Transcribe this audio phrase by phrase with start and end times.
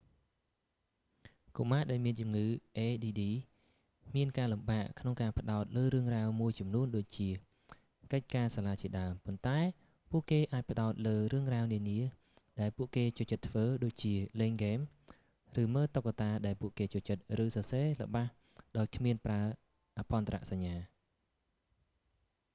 [1.57, 2.47] កុមារដែលមានជំងឺ
[2.87, 3.05] add
[4.15, 7.29] មានការលំបាកក្នុងការផ្ដោតលើរឿងរ៉ាវមួយចំនួនដូចជា
[8.11, 9.59] កិច្ចការសាលាជាដើម ប៉ុន្តែ
[10.11, 11.99] ពួកគេអាចផ្ដោតលើរឿងរ៉ាវនានា
[12.61, 14.79] ដែលពួកគេចូលចិត្តធ្វើ ដូចជា លេងហ្គេម
[15.63, 18.25] ឬមើលតុក្កតាដែលពួកគេចូលចិត្ត ឬសរសេរល្បះ
[18.77, 19.41] ដោយគ្មានប្រើ
[19.99, 20.75] អភ័ន្តរសញ្ញា